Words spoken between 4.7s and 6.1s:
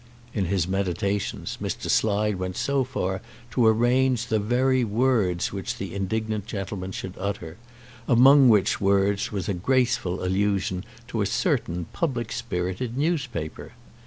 words which the